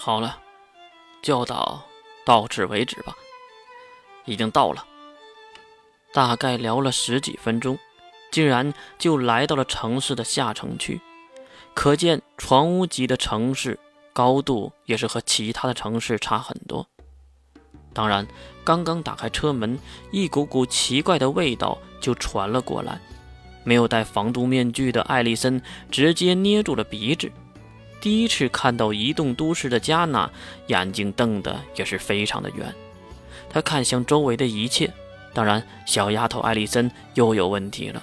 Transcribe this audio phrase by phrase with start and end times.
[0.00, 0.38] 好了，
[1.20, 1.82] 教导
[2.24, 3.16] 到此为止吧。
[4.26, 4.86] 已经到了，
[6.14, 7.76] 大概聊了十几分钟，
[8.30, 11.00] 竟然就来到了城市的下城区。
[11.74, 13.78] 可见床屋级的城市
[14.12, 16.86] 高度也是和其他的城市差很多。
[17.92, 18.24] 当然，
[18.64, 19.76] 刚刚打开车门，
[20.12, 23.00] 一股股奇怪的味道就传了过来。
[23.64, 25.60] 没有戴防毒面具的艾丽森
[25.90, 27.30] 直接捏住了鼻子。
[28.00, 30.30] 第一次看到移动都市的加纳，
[30.68, 32.72] 眼睛瞪得也是非常的圆。
[33.50, 34.92] 他看向周围的一切，
[35.34, 38.02] 当然，小丫头艾丽森又有问题了。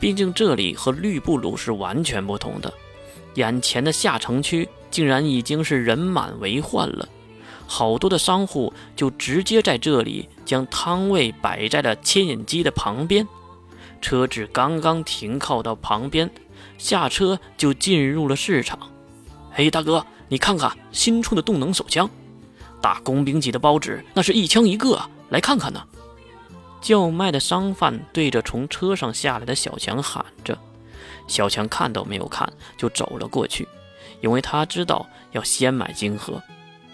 [0.00, 2.72] 毕竟这里和绿布鲁是完全不同的。
[3.34, 7.08] 眼前的下城区竟然已经是人满为患了，
[7.66, 13.26] 好多的商户就直接在这里将摊位摆在了牵引机的旁边。
[14.00, 16.30] 车子刚刚停靠到旁边，
[16.78, 18.78] 下车就进入了市场。
[19.56, 22.10] 嘿，大哥，你看看新出的动能手枪，
[22.80, 25.80] 打工兵级的包纸，那是一枪一个，来看看呢。
[26.80, 30.58] 叫卖的商贩对着从车上下来的小强喊着。
[31.28, 33.68] 小强看都没有看，就走了过去，
[34.20, 36.42] 因为他知道要先买金盒。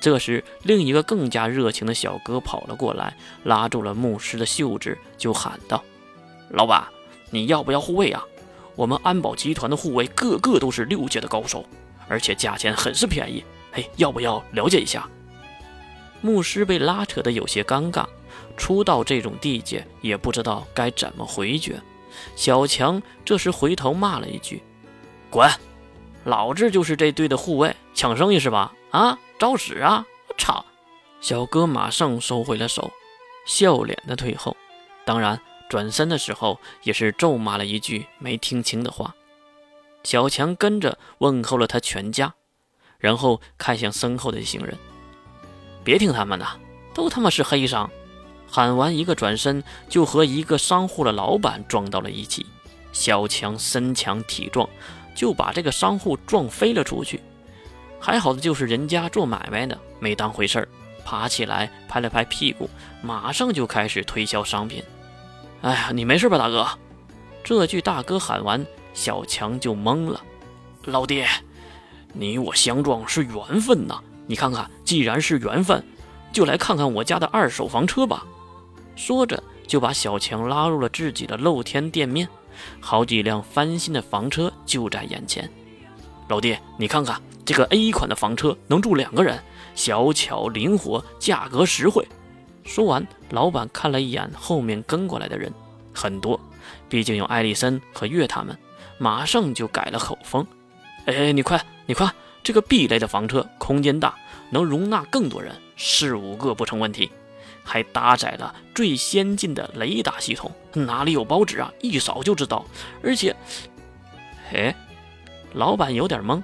[0.00, 5.82] 这时，另一个更加热情的小哥跑了过来，拉住了牧师的袖子，就喊道
[6.50, 6.84] ：“老板，
[7.30, 8.22] 你要不要护卫啊？
[8.76, 11.64] 我们安保集团的护卫个个都是六阶的高手。”
[12.08, 15.08] 而且价钱很是便宜，嘿，要不要了解一下？
[16.20, 18.06] 牧师被拉扯得有些尴尬，
[18.56, 21.80] 初到这种地界，也不知道该怎么回绝。
[22.36, 24.62] 小强这时回头骂了一句
[25.28, 25.50] ：“滚！
[26.24, 28.72] 老子就是这队的护卫，抢生意是吧？
[28.90, 30.06] 啊，找死啊！
[30.28, 30.64] 我操！”
[31.20, 32.90] 小哥马上收回了手，
[33.46, 34.56] 笑脸的退后，
[35.04, 35.38] 当然
[35.68, 39.14] 转身的时候也是咒骂了一句没听清的话。
[40.04, 42.34] 小强跟着问候了他全家，
[42.98, 44.76] 然后看向身后的一行人
[45.82, 46.46] ：“别听他们的，
[46.94, 47.90] 都他妈是黑商！”
[48.46, 52.46] 喊完，一个转身就和一个商户的老板撞到了一起。
[52.92, 54.68] 小强身强体壮，
[55.16, 57.20] 就把这个商户撞飞了出去。
[57.98, 60.68] 还好的就是人家做买卖的，没当回事儿，
[61.04, 62.70] 爬起来拍了拍屁股，
[63.02, 64.84] 马上就开始推销商品。
[65.62, 66.68] “哎呀，你没事吧，大哥？”
[67.42, 68.64] 这句大哥喊完。
[68.94, 70.22] 小强就懵了，
[70.84, 71.24] 老弟，
[72.12, 74.00] 你我相撞是缘分呐！
[74.26, 75.84] 你看看，既然是缘分，
[76.32, 78.24] 就来看看我家的二手房车吧。
[78.96, 82.28] 说着，就把小强拉入了自己的露天店面，
[82.80, 85.50] 好几辆翻新的房车就在眼前。
[86.28, 89.42] 老弟，你看看这个 A 款的房车能住两个人，
[89.74, 92.06] 小巧灵活，价格实惠。
[92.62, 95.52] 说完，老板看了一眼后面跟过来的人，
[95.92, 96.40] 很多，
[96.88, 98.56] 毕竟有艾丽森和月他们。
[98.98, 100.46] 马上就改了口风，
[101.06, 102.10] 哎，你快，你快，
[102.42, 104.14] 这个 B 类的房车空间大，
[104.50, 107.10] 能容纳更多人，四五个不成问题，
[107.64, 111.72] 还搭载了最先进的雷达系统，哪里有包纸啊？
[111.80, 112.64] 一扫就知道。
[113.02, 113.34] 而且，
[114.52, 114.74] 哎，
[115.52, 116.42] 老板有点懵，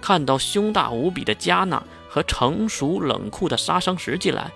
[0.00, 4.50] 看到胸大无比的加纳和成熟冷酷的杀伤石进来，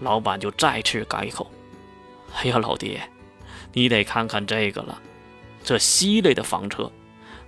[0.00, 1.50] 老板就再次改口，
[2.34, 3.08] 哎呀，老爹，
[3.72, 5.00] 你得看看这个了。
[5.62, 6.90] 这 C 类的房车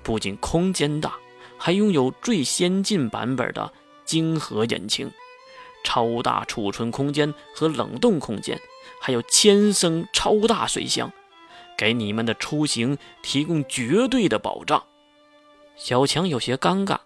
[0.02, 1.14] 不仅空间大，
[1.56, 3.72] 还拥有最先进版本的
[4.04, 5.10] 晶核引擎，
[5.84, 8.60] 超大储存空间和冷冻空间，
[9.00, 11.12] 还有千升超大水箱，
[11.76, 14.82] 给你们的出行提供绝对的保障。
[15.76, 16.98] 小强有些尴尬，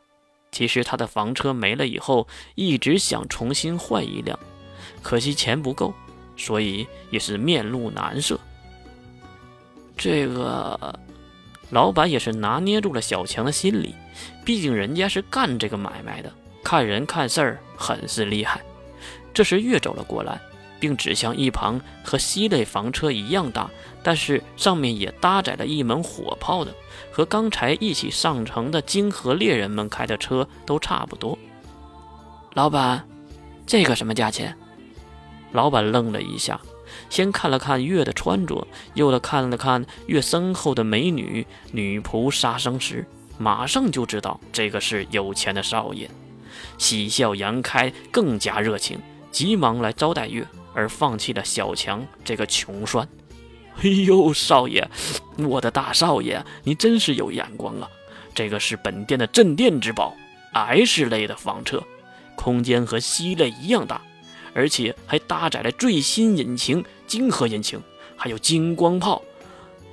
[0.51, 4.39] 其实他的房车没了以后，一直想重新换一辆，
[5.03, 5.95] 可惜钱不够，
[6.37, 8.41] 所以也是面露难色。
[10.07, 11.01] 这个
[11.71, 13.93] 老板也是拿捏住了小强的心理，
[14.45, 18.61] 毕竟人家是干这个买卖的，看人看事儿很是厉害。
[19.35, 20.41] 这时月走了过来，
[20.79, 23.69] 并指向一旁和西类房车一样大，
[24.01, 26.73] 但是上面也搭载了一门火炮的，
[27.11, 31.37] 和刚才一起上城的金河猎人们开的车都差不多。
[32.55, 33.05] 老板，
[33.67, 34.57] 这个什么价钱？
[35.51, 36.61] 老板愣了一下。
[37.11, 43.07] 先看了看月的穿着，又的看了看月身后的美女女仆杀生石，
[43.39, 46.09] 马上就知道这个是有钱的少爷，
[46.79, 48.99] 喜笑颜开，更加热情，
[49.31, 53.09] 急忙来招待月，而放弃了小强这个穷酸。
[53.83, 54.89] 哎呦，少爷，
[55.37, 57.89] 我的大少爷，你真是有眼光啊！
[58.35, 60.15] 这个是本店的镇店之宝
[60.53, 61.83] ，S 类的房车，
[62.35, 64.01] 空间和 C 类一样大。
[64.57, 67.79] 而且还搭载了最新引擎金河引擎，
[68.17, 69.23] 还有金光炮，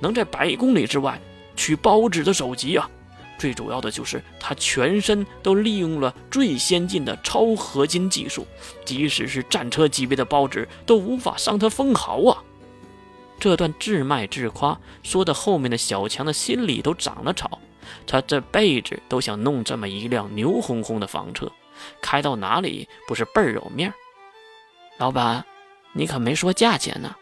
[0.00, 1.20] 能在百公里之外
[1.54, 2.90] 取包纸的手机啊！
[3.38, 8.46] 最主要的就是他全身都利用了最先进的超合金技术，
[8.86, 12.42] 即使是战车级别的包纸都无法伤他分毫啊！
[13.38, 17.60] 这段自卖自夸说的后面的小强的心里都长了草，
[18.06, 21.52] 他这辈子都想弄这么一辆牛哄哄的房车，
[22.00, 23.92] 开到哪里不是倍儿有面？
[24.96, 25.44] 老板，
[25.92, 27.16] 你可没说价钱呢。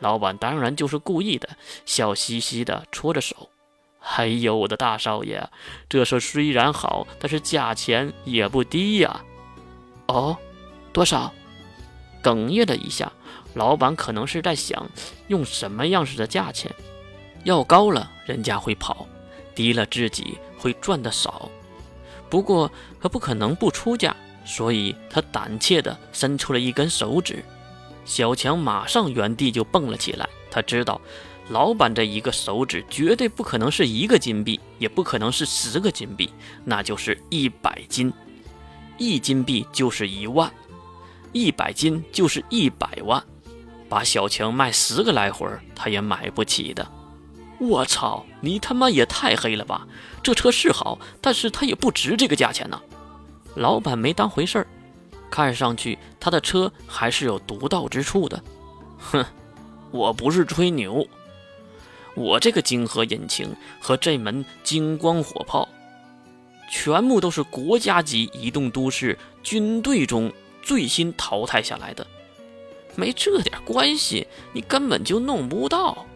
[0.00, 1.48] 老板当然就是故意的，
[1.86, 3.48] 笑嘻嘻的搓着手。
[4.16, 5.48] 哎呦，我的大少爷，
[5.88, 9.24] 这车虽然好，但是价钱也不低呀。
[10.08, 10.36] 哦，
[10.92, 11.32] 多少？
[12.22, 13.10] 哽咽了一下，
[13.54, 14.90] 老板可能是在想
[15.28, 16.70] 用什么样式的价钱。
[17.44, 19.06] 要高了，人家会跑；
[19.54, 21.50] 低了，自己会赚的少。
[22.28, 22.70] 不过
[23.00, 24.14] 可不可能不出价，
[24.44, 27.44] 所以他胆怯的伸出了一根手指。
[28.04, 31.00] 小强马上原地就蹦了起来，他知道。
[31.50, 36.30] 老板这一个手指绝对不可能是一个金币，也不可能是十个金币，
[36.64, 38.10] 那就是一百斤。
[38.96, 40.50] 一金币就是一万，
[41.32, 43.22] 一百斤就是一百万。
[43.90, 46.90] 把小强卖十个来回，他也买不起的。
[47.58, 49.86] 我操，你他妈也太黑了吧！
[50.22, 52.80] 这车是好，但是它也不值这个价钱呢。
[53.54, 54.66] 老板没当回事儿，
[55.30, 58.42] 看上去他的车还是有独到之处的。
[58.98, 59.24] 哼，
[59.90, 61.06] 我不是吹牛。
[62.14, 65.68] 我这个晶核引擎和这门金光火炮，
[66.70, 72.06] 全部都是国家级移动都市军队中最新淘汰下来的，
[72.94, 76.06] 没这点关系，你根本就弄不到。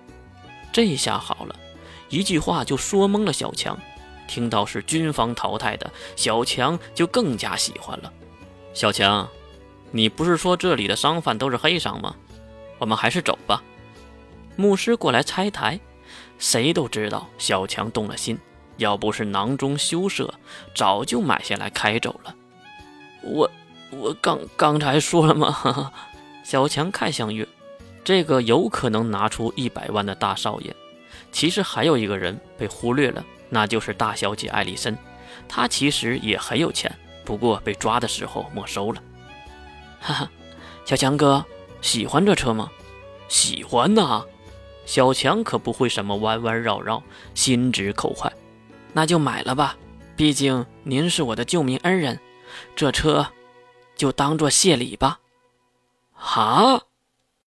[0.73, 1.57] 这下好了，
[2.09, 3.77] 一句话就说懵了小强。
[4.29, 8.13] 听到是军方淘汰的，小强就更加喜欢了。
[8.73, 9.29] 小强，
[9.91, 12.15] 你不是说这里的商贩都是黑商吗？
[12.79, 13.65] 我们还是走吧。
[14.55, 15.81] 牧师过来拆台。
[16.39, 18.39] 谁都知道小强动了心，
[18.77, 20.33] 要不是囊中羞涩，
[20.73, 22.33] 早就买下来开走了。
[23.23, 23.51] 我
[23.91, 25.93] 我刚刚才说了吗？
[26.45, 27.47] 小强看向月，
[28.05, 30.75] 这个有可能拿出一百万的大少爷。
[31.33, 34.97] 其实还有一个人被忽略了，那就是大小姐艾丽森。
[35.49, 39.03] 她其实也很有钱，不过被抓的时候没收了。
[40.01, 40.31] 哈哈，
[40.85, 41.45] 小强哥
[41.81, 42.71] 喜欢这车吗？
[43.29, 44.25] 喜欢呐。
[44.87, 47.03] 小强可不会什么弯弯绕绕，
[47.35, 48.33] 心直口快，
[48.95, 49.77] 那就买了吧。
[50.17, 52.19] 毕竟您是我的救命恩人，
[52.75, 53.29] 这车
[53.97, 55.21] 就当做谢礼吧。
[56.15, 56.81] 啊！